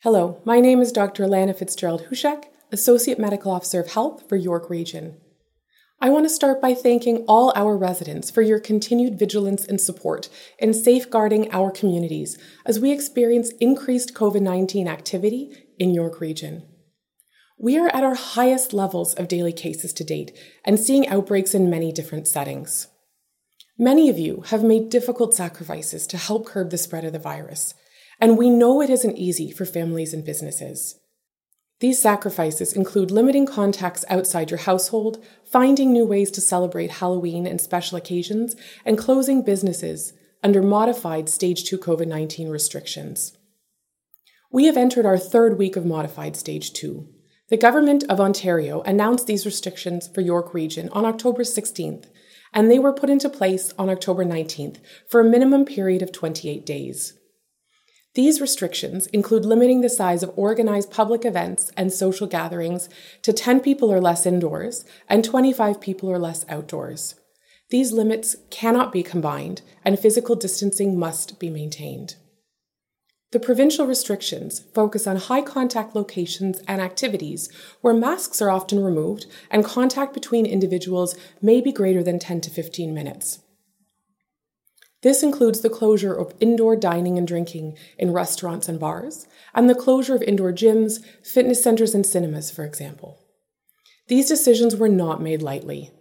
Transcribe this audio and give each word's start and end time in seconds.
Hello, 0.00 0.42
my 0.44 0.60
name 0.60 0.82
is 0.82 0.92
Dr. 0.92 1.24
Alana 1.24 1.56
Fitzgerald 1.56 2.08
Hushek, 2.10 2.44
Associate 2.70 3.18
Medical 3.18 3.50
Officer 3.50 3.80
of 3.80 3.92
Health 3.92 4.28
for 4.28 4.36
York 4.36 4.68
Region. 4.68 5.16
I 6.02 6.10
want 6.10 6.26
to 6.26 6.28
start 6.28 6.60
by 6.60 6.74
thanking 6.74 7.24
all 7.26 7.50
our 7.56 7.78
residents 7.78 8.30
for 8.30 8.42
your 8.42 8.60
continued 8.60 9.18
vigilance 9.18 9.64
and 9.64 9.80
support 9.80 10.28
in 10.58 10.74
safeguarding 10.74 11.50
our 11.50 11.70
communities 11.70 12.36
as 12.66 12.78
we 12.78 12.92
experience 12.92 13.52
increased 13.58 14.12
COVID 14.12 14.42
19 14.42 14.86
activity 14.86 15.50
in 15.78 15.94
York 15.94 16.20
Region. 16.20 16.68
We 17.58 17.78
are 17.78 17.88
at 17.88 18.04
our 18.04 18.16
highest 18.16 18.74
levels 18.74 19.14
of 19.14 19.28
daily 19.28 19.54
cases 19.54 19.94
to 19.94 20.04
date 20.04 20.36
and 20.62 20.78
seeing 20.78 21.08
outbreaks 21.08 21.54
in 21.54 21.70
many 21.70 21.90
different 21.90 22.28
settings. 22.28 22.88
Many 23.78 24.10
of 24.10 24.18
you 24.18 24.42
have 24.48 24.62
made 24.62 24.90
difficult 24.90 25.32
sacrifices 25.32 26.06
to 26.08 26.18
help 26.18 26.44
curb 26.44 26.68
the 26.68 26.76
spread 26.76 27.06
of 27.06 27.14
the 27.14 27.18
virus, 27.18 27.72
and 28.20 28.38
we 28.38 28.50
know 28.50 28.80
it 28.80 28.90
isn't 28.90 29.18
easy 29.18 29.50
for 29.50 29.64
families 29.64 30.14
and 30.14 30.24
businesses. 30.24 30.98
These 31.80 32.00
sacrifices 32.00 32.72
include 32.72 33.10
limiting 33.10 33.44
contacts 33.44 34.04
outside 34.08 34.50
your 34.50 34.60
household, 34.60 35.22
finding 35.44 35.92
new 35.92 36.06
ways 36.06 36.30
to 36.32 36.40
celebrate 36.40 36.92
Halloween 36.92 37.46
and 37.46 37.60
special 37.60 37.98
occasions, 37.98 38.56
and 38.84 38.96
closing 38.96 39.42
businesses 39.42 40.14
under 40.42 40.62
modified 40.62 41.28
Stage 41.28 41.64
2 41.64 41.76
COVID 41.78 42.06
19 42.06 42.48
restrictions. 42.48 43.36
We 44.50 44.64
have 44.64 44.76
entered 44.76 45.04
our 45.04 45.18
third 45.18 45.58
week 45.58 45.76
of 45.76 45.84
modified 45.84 46.34
Stage 46.34 46.72
2. 46.72 47.06
The 47.48 47.56
Government 47.58 48.04
of 48.08 48.20
Ontario 48.20 48.80
announced 48.82 49.26
these 49.26 49.44
restrictions 49.44 50.08
for 50.08 50.22
York 50.22 50.54
Region 50.54 50.88
on 50.90 51.04
October 51.04 51.42
16th, 51.42 52.06
and 52.54 52.70
they 52.70 52.78
were 52.78 52.92
put 52.92 53.10
into 53.10 53.28
place 53.28 53.74
on 53.78 53.90
October 53.90 54.24
19th 54.24 54.78
for 55.10 55.20
a 55.20 55.24
minimum 55.24 55.66
period 55.66 56.00
of 56.00 56.10
28 56.10 56.64
days. 56.64 57.12
These 58.16 58.40
restrictions 58.40 59.08
include 59.08 59.44
limiting 59.44 59.82
the 59.82 59.90
size 59.90 60.22
of 60.22 60.32
organized 60.36 60.90
public 60.90 61.26
events 61.26 61.70
and 61.76 61.92
social 61.92 62.26
gatherings 62.26 62.88
to 63.20 63.30
10 63.30 63.60
people 63.60 63.92
or 63.92 64.00
less 64.00 64.24
indoors 64.24 64.86
and 65.06 65.22
25 65.22 65.82
people 65.82 66.08
or 66.08 66.18
less 66.18 66.46
outdoors. 66.48 67.16
These 67.68 67.92
limits 67.92 68.36
cannot 68.48 68.90
be 68.90 69.02
combined, 69.02 69.60
and 69.84 69.98
physical 69.98 70.34
distancing 70.34 70.98
must 70.98 71.38
be 71.38 71.50
maintained. 71.50 72.16
The 73.32 73.40
provincial 73.40 73.86
restrictions 73.86 74.60
focus 74.72 75.06
on 75.06 75.16
high 75.16 75.42
contact 75.42 75.94
locations 75.94 76.60
and 76.66 76.80
activities 76.80 77.50
where 77.82 77.92
masks 77.92 78.40
are 78.40 78.50
often 78.50 78.82
removed 78.82 79.26
and 79.50 79.62
contact 79.62 80.14
between 80.14 80.46
individuals 80.46 81.16
may 81.42 81.60
be 81.60 81.70
greater 81.70 82.02
than 82.02 82.18
10 82.18 82.40
to 82.42 82.50
15 82.50 82.94
minutes. 82.94 83.40
This 85.06 85.22
includes 85.22 85.60
the 85.60 85.70
closure 85.70 86.12
of 86.12 86.34
indoor 86.40 86.74
dining 86.74 87.16
and 87.16 87.28
drinking 87.28 87.78
in 87.96 88.12
restaurants 88.12 88.68
and 88.68 88.80
bars, 88.80 89.28
and 89.54 89.70
the 89.70 89.74
closure 89.76 90.16
of 90.16 90.22
indoor 90.22 90.50
gyms, 90.50 91.00
fitness 91.24 91.62
centers, 91.62 91.94
and 91.94 92.04
cinemas, 92.04 92.50
for 92.50 92.64
example. 92.64 93.20
These 94.08 94.26
decisions 94.26 94.74
were 94.74 94.88
not 94.88 95.22
made 95.22 95.42
lightly, 95.42 95.92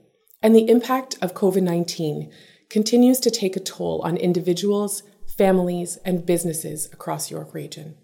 and 0.41 0.55
the 0.55 0.67
impact 0.67 1.19
of 1.21 1.35
COVID 1.35 1.61
19 1.61 2.31
continues 2.71 3.19
to 3.19 3.29
take 3.29 3.55
a 3.55 3.59
toll 3.59 4.01
on 4.03 4.17
individuals, 4.17 5.03
families, 5.37 5.99
and 6.03 6.25
businesses 6.25 6.91
across 6.91 7.29
York 7.29 7.53
Region. 7.53 7.97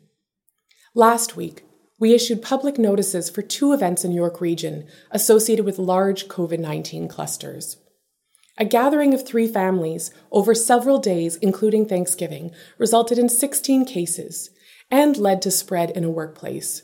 Last 0.93 1.35
week, 1.35 1.63
we 1.97 2.13
issued 2.13 2.43
public 2.43 2.77
notices 2.77 3.27
for 3.27 3.41
two 3.41 3.73
events 3.73 4.05
in 4.05 4.11
York 4.11 4.39
Region 4.39 4.85
associated 5.09 5.65
with 5.65 5.79
large 5.79 6.27
COVID 6.27 6.59
19 6.59 7.07
clusters. 7.07 7.77
A 8.57 8.65
gathering 8.65 9.13
of 9.13 9.25
three 9.25 9.47
families 9.47 10.11
over 10.31 10.53
several 10.53 10.99
days, 10.99 11.37
including 11.37 11.85
Thanksgiving, 11.85 12.51
resulted 12.77 13.17
in 13.17 13.29
16 13.29 13.85
cases 13.85 14.49
and 14.89 15.17
led 15.17 15.41
to 15.41 15.51
spread 15.51 15.89
in 15.91 16.03
a 16.03 16.09
workplace. 16.09 16.83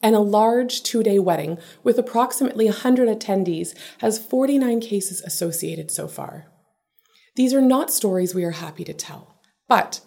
And 0.00 0.14
a 0.14 0.20
large 0.20 0.82
two 0.82 1.02
day 1.02 1.18
wedding 1.18 1.58
with 1.82 1.98
approximately 1.98 2.66
100 2.66 3.08
attendees 3.08 3.74
has 3.98 4.18
49 4.18 4.80
cases 4.80 5.20
associated 5.22 5.90
so 5.90 6.08
far. 6.08 6.46
These 7.36 7.54
are 7.54 7.60
not 7.60 7.90
stories 7.90 8.34
we 8.34 8.44
are 8.44 8.52
happy 8.52 8.84
to 8.84 8.94
tell, 8.94 9.40
but 9.68 10.00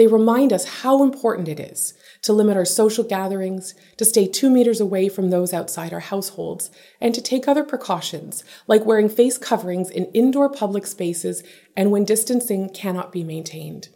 they 0.00 0.06
remind 0.06 0.50
us 0.50 0.80
how 0.80 1.02
important 1.02 1.46
it 1.46 1.60
is 1.60 1.92
to 2.22 2.32
limit 2.32 2.56
our 2.56 2.64
social 2.64 3.04
gatherings, 3.04 3.74
to 3.98 4.04
stay 4.06 4.26
two 4.26 4.48
meters 4.48 4.80
away 4.80 5.10
from 5.10 5.28
those 5.28 5.52
outside 5.52 5.92
our 5.92 6.00
households, 6.00 6.70
and 7.02 7.14
to 7.14 7.20
take 7.20 7.46
other 7.46 7.62
precautions, 7.62 8.42
like 8.66 8.86
wearing 8.86 9.10
face 9.10 9.36
coverings 9.36 9.90
in 9.90 10.06
indoor 10.14 10.48
public 10.48 10.86
spaces 10.86 11.42
and 11.76 11.90
when 11.90 12.06
distancing 12.06 12.70
cannot 12.70 13.12
be 13.12 13.22
maintained. 13.22 13.90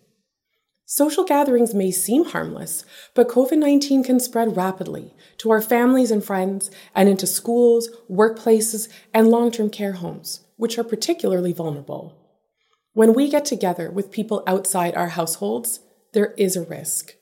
Social 0.84 1.24
gatherings 1.24 1.72
may 1.72 1.90
seem 1.90 2.26
harmless, 2.26 2.84
but 3.14 3.28
COVID 3.28 3.56
19 3.56 4.04
can 4.04 4.20
spread 4.20 4.58
rapidly 4.58 5.14
to 5.38 5.50
our 5.50 5.62
families 5.62 6.10
and 6.10 6.22
friends 6.22 6.70
and 6.94 7.08
into 7.08 7.26
schools, 7.26 7.88
workplaces, 8.10 8.90
and 9.14 9.28
long 9.28 9.50
term 9.50 9.70
care 9.70 9.94
homes, 9.94 10.42
which 10.58 10.76
are 10.76 10.84
particularly 10.84 11.54
vulnerable. 11.54 12.14
When 12.92 13.14
we 13.14 13.30
get 13.30 13.46
together 13.46 13.90
with 13.90 14.12
people 14.12 14.42
outside 14.46 14.94
our 14.94 15.08
households, 15.08 15.80
there 16.14 16.32
is 16.38 16.56
a 16.56 16.64
risk. 16.64 17.12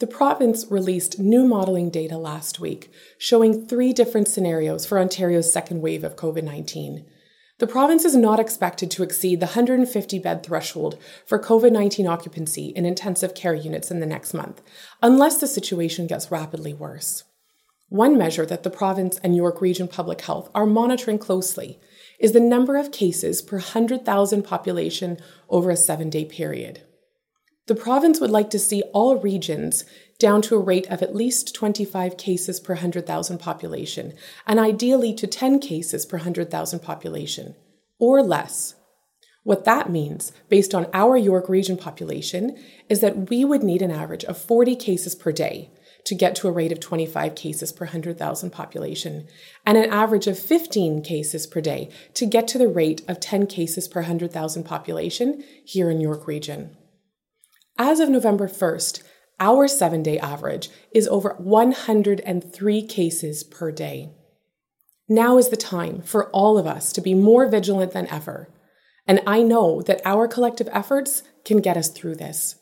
The 0.00 0.06
province 0.06 0.66
released 0.70 1.18
new 1.18 1.46
modelling 1.46 1.90
data 1.90 2.16
last 2.16 2.58
week 2.58 2.90
showing 3.18 3.66
three 3.66 3.92
different 3.92 4.28
scenarios 4.28 4.86
for 4.86 4.98
Ontario's 4.98 5.52
second 5.52 5.82
wave 5.82 6.02
of 6.02 6.16
COVID 6.16 6.42
19. 6.42 7.04
The 7.58 7.66
province 7.66 8.04
is 8.04 8.16
not 8.16 8.40
expected 8.40 8.90
to 8.92 9.02
exceed 9.04 9.38
the 9.38 9.46
150 9.46 10.18
bed 10.18 10.42
threshold 10.42 10.98
for 11.26 11.38
COVID 11.38 11.70
19 11.72 12.06
occupancy 12.06 12.66
in 12.74 12.84
intensive 12.84 13.34
care 13.34 13.54
units 13.54 13.90
in 13.90 14.00
the 14.00 14.06
next 14.06 14.34
month, 14.34 14.62
unless 15.02 15.38
the 15.38 15.46
situation 15.46 16.06
gets 16.06 16.30
rapidly 16.30 16.74
worse. 16.74 17.24
One 17.88 18.16
measure 18.16 18.46
that 18.46 18.62
the 18.62 18.70
province 18.70 19.18
and 19.22 19.36
York 19.36 19.60
Region 19.60 19.88
Public 19.88 20.22
Health 20.22 20.50
are 20.54 20.66
monitoring 20.66 21.18
closely 21.18 21.78
is 22.18 22.32
the 22.32 22.40
number 22.40 22.76
of 22.76 22.92
cases 22.92 23.42
per 23.42 23.56
100,000 23.56 24.42
population 24.42 25.18
over 25.48 25.70
a 25.70 25.76
seven 25.76 26.10
day 26.10 26.24
period. 26.24 26.82
The 27.66 27.74
province 27.74 28.20
would 28.20 28.30
like 28.30 28.50
to 28.50 28.58
see 28.58 28.82
all 28.92 29.16
regions 29.16 29.84
down 30.18 30.42
to 30.42 30.54
a 30.54 30.60
rate 30.60 30.86
of 30.88 31.02
at 31.02 31.14
least 31.14 31.54
25 31.54 32.16
cases 32.16 32.60
per 32.60 32.74
100,000 32.74 33.38
population, 33.38 34.14
and 34.46 34.60
ideally 34.60 35.14
to 35.14 35.26
10 35.26 35.60
cases 35.60 36.06
per 36.06 36.18
100,000 36.18 36.80
population, 36.80 37.54
or 37.98 38.22
less. 38.22 38.74
What 39.42 39.64
that 39.64 39.90
means, 39.90 40.32
based 40.48 40.74
on 40.74 40.88
our 40.92 41.16
York 41.16 41.48
region 41.48 41.76
population, 41.76 42.56
is 42.88 43.00
that 43.00 43.28
we 43.30 43.44
would 43.44 43.62
need 43.62 43.82
an 43.82 43.90
average 43.90 44.24
of 44.24 44.38
40 44.38 44.76
cases 44.76 45.14
per 45.14 45.32
day 45.32 45.70
to 46.04 46.14
get 46.14 46.34
to 46.36 46.48
a 46.48 46.52
rate 46.52 46.72
of 46.72 46.80
25 46.80 47.34
cases 47.34 47.72
per 47.72 47.86
100,000 47.86 48.50
population, 48.50 49.26
and 49.64 49.78
an 49.78 49.90
average 49.90 50.26
of 50.26 50.38
15 50.38 51.02
cases 51.02 51.46
per 51.46 51.60
day 51.60 51.90
to 52.14 52.26
get 52.26 52.46
to 52.48 52.58
the 52.58 52.68
rate 52.68 53.02
of 53.08 53.20
10 53.20 53.46
cases 53.46 53.88
per 53.88 54.00
100,000 54.00 54.64
population 54.64 55.42
here 55.64 55.90
in 55.90 56.00
York 56.00 56.26
region. 56.26 56.76
As 57.78 58.00
of 58.00 58.08
November 58.08 58.46
1st, 58.46 59.02
our 59.40 59.66
seven 59.66 60.02
day 60.02 60.18
average 60.18 60.68
is 60.92 61.08
over 61.08 61.34
103 61.38 62.82
cases 62.86 63.42
per 63.42 63.72
day. 63.72 64.12
Now 65.08 65.38
is 65.38 65.48
the 65.48 65.56
time 65.56 66.02
for 66.02 66.30
all 66.30 66.56
of 66.56 66.66
us 66.66 66.92
to 66.92 67.00
be 67.00 67.14
more 67.14 67.48
vigilant 67.48 67.92
than 67.92 68.06
ever, 68.08 68.48
and 69.06 69.20
I 69.26 69.42
know 69.42 69.82
that 69.82 70.00
our 70.04 70.28
collective 70.28 70.68
efforts 70.72 71.22
can 71.44 71.60
get 71.60 71.76
us 71.76 71.88
through 71.88 72.14
this. 72.14 72.56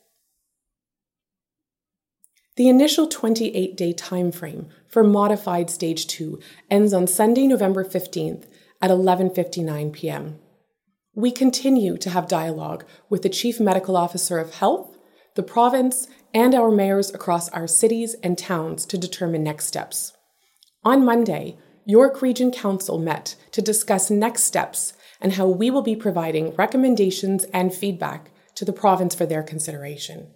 The 2.56 2.68
initial 2.68 3.06
28 3.06 3.76
day 3.76 3.94
timeframe 3.94 4.68
for 4.86 5.02
modified 5.02 5.70
stage 5.70 6.06
2 6.06 6.38
ends 6.70 6.92
on 6.92 7.06
Sunday, 7.06 7.46
November 7.46 7.84
15th 7.84 8.46
at 8.80 8.90
11:59 8.90 9.92
p.m. 9.92 10.38
We 11.14 11.30
continue 11.30 11.96
to 11.98 12.10
have 12.10 12.28
dialogue 12.28 12.84
with 13.08 13.22
the 13.22 13.28
Chief 13.28 13.60
Medical 13.60 13.96
Officer 13.96 14.38
of 14.38 14.54
Health 14.54 14.92
the 15.34 15.42
province, 15.42 16.08
and 16.34 16.54
our 16.54 16.70
mayors 16.70 17.12
across 17.14 17.48
our 17.50 17.66
cities 17.66 18.14
and 18.22 18.36
towns 18.36 18.84
to 18.86 18.98
determine 18.98 19.42
next 19.42 19.66
steps. 19.66 20.12
On 20.84 21.04
Monday, 21.04 21.56
York 21.84 22.22
Region 22.22 22.50
Council 22.50 22.98
met 22.98 23.36
to 23.52 23.62
discuss 23.62 24.10
next 24.10 24.44
steps 24.44 24.94
and 25.20 25.34
how 25.34 25.46
we 25.46 25.70
will 25.70 25.82
be 25.82 25.96
providing 25.96 26.54
recommendations 26.56 27.44
and 27.44 27.72
feedback 27.72 28.30
to 28.54 28.64
the 28.64 28.72
province 28.72 29.14
for 29.14 29.26
their 29.26 29.42
consideration. 29.42 30.28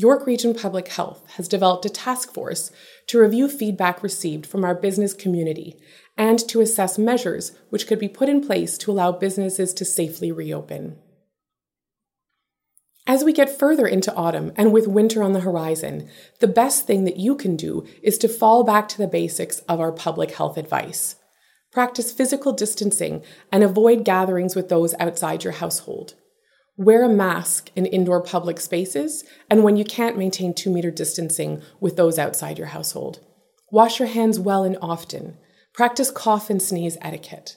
York 0.00 0.28
Region 0.28 0.54
Public 0.54 0.86
Health 0.86 1.24
has 1.30 1.48
developed 1.48 1.84
a 1.84 1.88
task 1.90 2.32
force 2.32 2.70
to 3.08 3.18
review 3.18 3.48
feedback 3.48 4.00
received 4.00 4.46
from 4.46 4.64
our 4.64 4.72
business 4.72 5.12
community 5.12 5.76
and 6.16 6.38
to 6.48 6.60
assess 6.60 6.98
measures 6.98 7.50
which 7.70 7.88
could 7.88 7.98
be 7.98 8.08
put 8.08 8.28
in 8.28 8.46
place 8.46 8.78
to 8.78 8.92
allow 8.92 9.10
businesses 9.10 9.74
to 9.74 9.84
safely 9.84 10.30
reopen. 10.30 10.96
As 13.08 13.24
we 13.24 13.32
get 13.32 13.58
further 13.58 13.88
into 13.88 14.14
autumn 14.14 14.52
and 14.54 14.72
with 14.72 14.86
winter 14.86 15.20
on 15.20 15.32
the 15.32 15.40
horizon, 15.40 16.08
the 16.38 16.46
best 16.46 16.86
thing 16.86 17.02
that 17.02 17.16
you 17.16 17.34
can 17.34 17.56
do 17.56 17.84
is 18.00 18.18
to 18.18 18.28
fall 18.28 18.62
back 18.62 18.86
to 18.90 18.98
the 18.98 19.08
basics 19.08 19.58
of 19.60 19.80
our 19.80 19.90
public 19.90 20.30
health 20.30 20.56
advice. 20.56 21.16
Practice 21.72 22.12
physical 22.12 22.52
distancing 22.52 23.24
and 23.50 23.64
avoid 23.64 24.04
gatherings 24.04 24.54
with 24.54 24.68
those 24.68 24.94
outside 25.00 25.42
your 25.42 25.54
household. 25.54 26.14
Wear 26.80 27.02
a 27.02 27.08
mask 27.08 27.72
in 27.74 27.86
indoor 27.86 28.22
public 28.22 28.60
spaces 28.60 29.24
and 29.50 29.64
when 29.64 29.76
you 29.76 29.84
can't 29.84 30.16
maintain 30.16 30.54
two 30.54 30.70
meter 30.70 30.92
distancing 30.92 31.60
with 31.80 31.96
those 31.96 32.20
outside 32.20 32.56
your 32.56 32.68
household. 32.68 33.18
Wash 33.72 33.98
your 33.98 34.06
hands 34.06 34.38
well 34.38 34.62
and 34.62 34.78
often. 34.80 35.36
Practice 35.74 36.12
cough 36.12 36.50
and 36.50 36.62
sneeze 36.62 36.96
etiquette. 37.02 37.56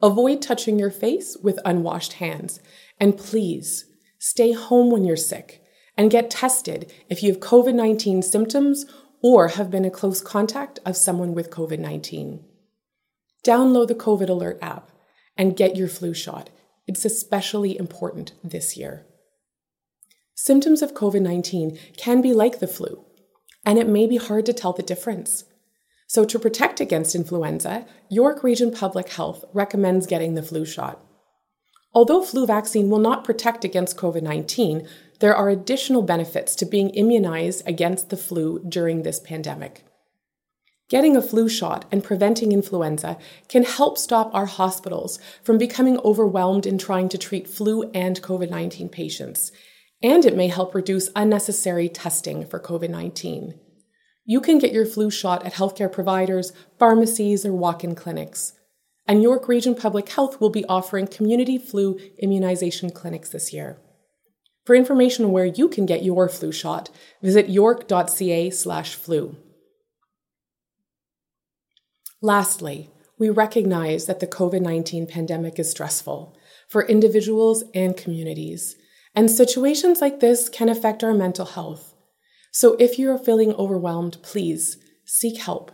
Avoid 0.00 0.40
touching 0.40 0.78
your 0.78 0.92
face 0.92 1.36
with 1.42 1.58
unwashed 1.64 2.14
hands. 2.14 2.60
And 3.00 3.18
please 3.18 3.86
stay 4.20 4.52
home 4.52 4.92
when 4.92 5.04
you're 5.04 5.16
sick 5.16 5.64
and 5.96 6.08
get 6.08 6.30
tested 6.30 6.92
if 7.08 7.24
you 7.24 7.32
have 7.32 7.40
COVID 7.40 7.74
19 7.74 8.22
symptoms 8.22 8.86
or 9.20 9.48
have 9.48 9.68
been 9.68 9.84
in 9.84 9.90
close 9.90 10.20
contact 10.20 10.78
of 10.86 10.96
someone 10.96 11.34
with 11.34 11.50
COVID 11.50 11.80
19. 11.80 12.44
Download 13.44 13.88
the 13.88 13.96
COVID 13.96 14.28
Alert 14.28 14.60
app 14.62 14.92
and 15.36 15.56
get 15.56 15.74
your 15.74 15.88
flu 15.88 16.14
shot. 16.14 16.50
It's 16.90 17.04
especially 17.04 17.78
important 17.78 18.32
this 18.42 18.76
year. 18.76 19.06
Symptoms 20.34 20.82
of 20.82 20.92
COVID 20.92 21.22
19 21.22 21.78
can 21.96 22.20
be 22.20 22.32
like 22.32 22.58
the 22.58 22.66
flu, 22.66 23.04
and 23.64 23.78
it 23.78 23.86
may 23.86 24.08
be 24.08 24.16
hard 24.16 24.44
to 24.46 24.52
tell 24.52 24.72
the 24.72 24.82
difference. 24.82 25.44
So, 26.08 26.24
to 26.24 26.36
protect 26.36 26.80
against 26.80 27.14
influenza, 27.14 27.86
York 28.08 28.42
Region 28.42 28.72
Public 28.72 29.10
Health 29.10 29.44
recommends 29.52 30.08
getting 30.08 30.34
the 30.34 30.42
flu 30.42 30.64
shot. 30.64 31.00
Although 31.94 32.24
flu 32.24 32.44
vaccine 32.44 32.90
will 32.90 32.98
not 32.98 33.22
protect 33.22 33.64
against 33.64 33.96
COVID 33.96 34.22
19, 34.22 34.88
there 35.20 35.36
are 35.36 35.48
additional 35.48 36.02
benefits 36.02 36.56
to 36.56 36.66
being 36.66 36.90
immunized 36.90 37.62
against 37.68 38.10
the 38.10 38.16
flu 38.16 38.64
during 38.68 39.04
this 39.04 39.20
pandemic. 39.20 39.84
Getting 40.90 41.16
a 41.16 41.22
flu 41.22 41.48
shot 41.48 41.84
and 41.92 42.02
preventing 42.02 42.50
influenza 42.50 43.16
can 43.48 43.62
help 43.62 43.96
stop 43.96 44.34
our 44.34 44.46
hospitals 44.46 45.20
from 45.44 45.56
becoming 45.56 45.98
overwhelmed 45.98 46.66
in 46.66 46.78
trying 46.78 47.08
to 47.10 47.16
treat 47.16 47.48
flu 47.48 47.88
and 47.94 48.20
COVID 48.20 48.50
19 48.50 48.88
patients, 48.88 49.52
and 50.02 50.24
it 50.24 50.36
may 50.36 50.48
help 50.48 50.74
reduce 50.74 51.08
unnecessary 51.14 51.88
testing 51.88 52.44
for 52.44 52.58
COVID 52.58 52.90
19. 52.90 53.54
You 54.24 54.40
can 54.40 54.58
get 54.58 54.72
your 54.72 54.84
flu 54.84 55.12
shot 55.12 55.46
at 55.46 55.54
healthcare 55.54 55.90
providers, 55.90 56.52
pharmacies, 56.76 57.46
or 57.46 57.52
walk 57.52 57.84
in 57.84 57.94
clinics. 57.94 58.54
And 59.06 59.22
York 59.22 59.46
Region 59.46 59.76
Public 59.76 60.08
Health 60.08 60.40
will 60.40 60.50
be 60.50 60.64
offering 60.64 61.06
community 61.06 61.56
flu 61.56 62.00
immunization 62.18 62.90
clinics 62.90 63.28
this 63.28 63.52
year. 63.52 63.78
For 64.64 64.74
information 64.74 65.24
on 65.24 65.30
where 65.30 65.46
you 65.46 65.68
can 65.68 65.86
get 65.86 66.02
your 66.02 66.28
flu 66.28 66.50
shot, 66.50 66.90
visit 67.22 67.48
york.ca/flu. 67.48 69.36
Lastly, 72.22 72.90
we 73.18 73.30
recognize 73.30 74.06
that 74.06 74.20
the 74.20 74.26
COVID 74.26 74.60
19 74.60 75.06
pandemic 75.06 75.58
is 75.58 75.70
stressful 75.70 76.36
for 76.68 76.86
individuals 76.86 77.64
and 77.74 77.96
communities, 77.96 78.76
and 79.14 79.30
situations 79.30 80.00
like 80.00 80.20
this 80.20 80.48
can 80.48 80.68
affect 80.68 81.02
our 81.02 81.14
mental 81.14 81.46
health. 81.46 81.94
So 82.52 82.76
if 82.78 82.98
you 82.98 83.10
are 83.10 83.18
feeling 83.18 83.54
overwhelmed, 83.54 84.18
please 84.22 84.76
seek 85.04 85.40
help. 85.40 85.72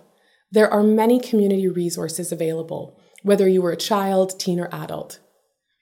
There 0.50 0.72
are 0.72 0.82
many 0.82 1.19
community 1.19 1.69
resources 1.69 2.31
available, 2.31 2.99
whether 3.22 3.49
you 3.49 3.64
are 3.66 3.72
a 3.72 3.76
child, 3.76 4.38
teen, 4.38 4.60
or 4.60 4.69
adult. 4.72 5.19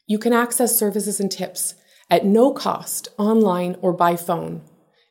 You 0.07 0.19
can 0.19 0.33
access 0.33 0.79
services 0.79 1.21
and 1.21 1.31
tips 1.31 1.75
at 2.11 2.25
no 2.25 2.53
cost 2.53 3.09
online 3.19 3.77
or 3.83 3.93
by 3.93 4.17
phone, 4.17 4.63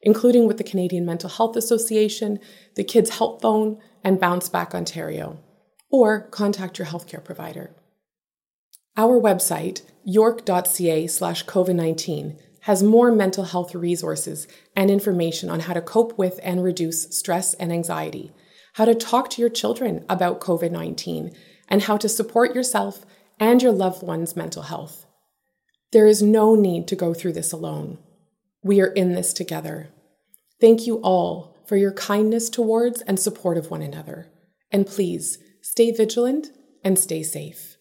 including 0.01 0.47
with 0.47 0.57
the 0.57 0.63
Canadian 0.63 1.05
Mental 1.05 1.29
Health 1.29 1.55
Association, 1.55 2.39
the 2.75 2.83
Kids 2.83 3.17
Help 3.17 3.41
Phone, 3.41 3.79
and 4.03 4.19
Bounce 4.19 4.49
Back 4.49 4.75
Ontario, 4.75 5.39
or 5.93 6.21
contact 6.21 6.79
your 6.79 6.87
healthcare 6.87 7.23
provider. 7.23 7.69
Our 8.97 9.21
website, 9.21 9.83
york.ca 10.03 11.05
slash 11.07 11.45
COVID 11.45 11.75
19, 11.75 12.35
has 12.61 12.81
more 12.81 13.11
mental 13.11 13.43
health 13.43 13.75
resources 13.75 14.47
and 14.75 14.89
information 14.89 15.49
on 15.51 15.61
how 15.61 15.73
to 15.73 15.81
cope 15.81 16.17
with 16.17 16.39
and 16.41 16.63
reduce 16.63 17.15
stress 17.15 17.53
and 17.53 17.71
anxiety, 17.71 18.31
how 18.73 18.85
to 18.85 18.95
talk 18.95 19.29
to 19.29 19.41
your 19.41 19.51
children 19.51 20.03
about 20.09 20.41
COVID 20.41 20.71
19, 20.71 21.31
and 21.69 21.83
how 21.83 21.97
to 21.97 22.09
support 22.09 22.55
yourself 22.55 23.05
and 23.39 23.61
your 23.61 23.71
loved 23.71 24.01
one's 24.01 24.35
mental 24.35 24.63
health. 24.63 25.05
There 25.91 26.07
is 26.07 26.23
no 26.23 26.55
need 26.55 26.87
to 26.87 26.95
go 26.95 27.13
through 27.13 27.33
this 27.33 27.51
alone. 27.51 27.99
We 28.63 28.81
are 28.81 28.87
in 28.87 29.13
this 29.13 29.31
together. 29.31 29.89
Thank 30.59 30.87
you 30.87 30.95
all 31.03 31.55
for 31.67 31.77
your 31.77 31.91
kindness 31.91 32.49
towards 32.49 33.01
and 33.01 33.19
support 33.19 33.57
of 33.57 33.69
one 33.69 33.83
another. 33.83 34.31
And 34.71 34.87
please 34.87 35.37
stay 35.63 35.91
vigilant 35.91 36.51
and 36.83 36.99
stay 36.99 37.23
safe. 37.23 37.72